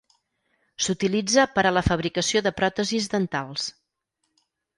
[0.85, 3.71] S'utilitza per a la fabricació de pròtesis dentals.